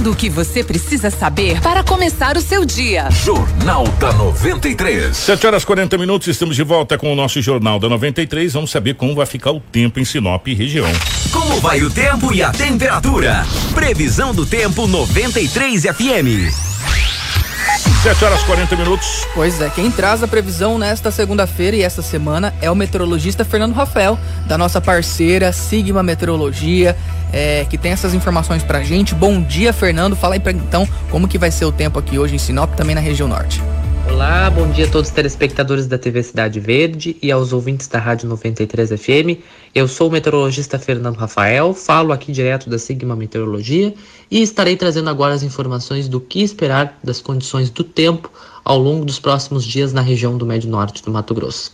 [0.00, 3.10] Tudo o que você precisa saber para começar o seu dia.
[3.10, 5.14] Jornal da 93.
[5.14, 8.54] 7 horas 40 minutos, estamos de volta com o nosso Jornal da 93.
[8.54, 10.90] Vamos saber como vai ficar o tempo em Sinop e região.
[11.30, 13.44] Como vai o tempo e a temperatura?
[13.74, 16.69] Previsão do tempo 93 FM.
[18.02, 19.26] 7 horas 40 minutos.
[19.34, 23.74] Pois é, quem traz a previsão nesta segunda-feira e esta semana é o meteorologista Fernando
[23.74, 26.96] Rafael, da nossa parceira Sigma Meteorologia,
[27.30, 29.14] é, que tem essas informações pra gente.
[29.14, 30.16] Bom dia, Fernando.
[30.16, 32.94] Fala aí pra então como que vai ser o tempo aqui hoje em Sinop, também
[32.94, 33.62] na região norte.
[34.10, 37.98] Olá, bom dia a todos os telespectadores da TV Cidade Verde e aos ouvintes da
[37.98, 39.40] Rádio 93 FM.
[39.72, 43.94] Eu sou o meteorologista Fernando Rafael, falo aqui direto da Sigma Meteorologia
[44.28, 48.30] e estarei trazendo agora as informações do que esperar das condições do tempo
[48.64, 51.72] ao longo dos próximos dias na região do Médio Norte do Mato Grosso.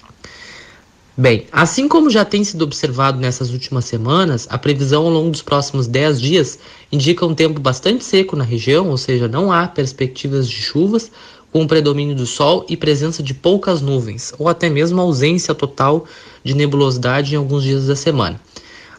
[1.18, 5.40] Bem, assim como já tem sido observado nessas últimas semanas, a previsão ao longo dos
[5.40, 6.58] próximos 10 dias
[6.92, 11.10] indica um tempo bastante seco na região, ou seja, não há perspectivas de chuvas,
[11.56, 16.04] com o predomínio do sol e presença de poucas nuvens, ou até mesmo ausência total
[16.44, 18.38] de nebulosidade em alguns dias da semana.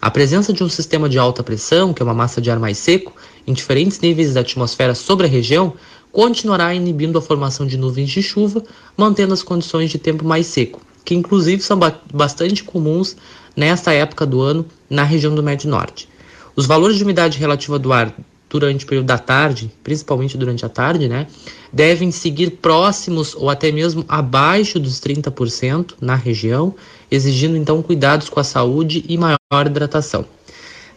[0.01, 2.79] A presença de um sistema de alta pressão, que é uma massa de ar mais
[2.79, 3.13] seco,
[3.45, 5.75] em diferentes níveis da atmosfera sobre a região,
[6.11, 8.63] continuará inibindo a formação de nuvens de chuva,
[8.97, 11.79] mantendo as condições de tempo mais seco, que inclusive são
[12.11, 13.15] bastante comuns
[13.55, 16.09] nesta época do ano na região do Médio Norte.
[16.55, 18.15] Os valores de umidade relativa do ar
[18.49, 21.27] durante o período da tarde, principalmente durante a tarde, né,
[21.71, 26.73] devem seguir próximos ou até mesmo abaixo dos 30% na região,
[27.11, 30.36] exigindo então cuidados com a saúde e maior hidratação.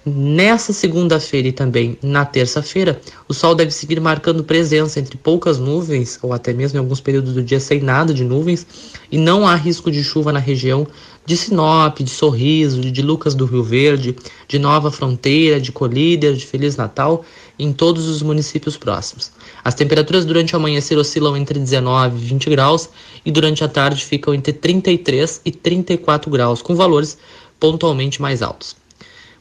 [0.06, 2.98] Nessa segunda-feira e também na terça-feira,
[3.28, 7.34] o sol deve seguir marcando presença entre poucas nuvens, ou até mesmo em alguns períodos
[7.34, 8.66] do dia sem nada de nuvens,
[9.12, 10.86] e não há risco de chuva na região
[11.26, 14.16] de Sinop, de Sorriso, de Lucas do Rio Verde,
[14.48, 17.22] de Nova Fronteira, de Colíder, de Feliz Natal,
[17.58, 19.30] em todos os municípios próximos.
[19.62, 22.88] As temperaturas durante o amanhecer oscilam entre 19 e 20 graus
[23.22, 27.18] e durante a tarde ficam entre 33 e 34 graus, com valores
[27.60, 28.80] pontualmente mais altos.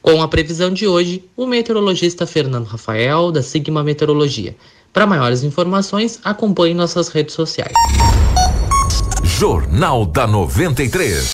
[0.01, 4.55] Com a previsão de hoje, o meteorologista Fernando Rafael, da Sigma Meteorologia.
[4.93, 7.73] Para maiores informações, acompanhe nossas redes sociais.
[9.23, 11.27] Jornal da 93.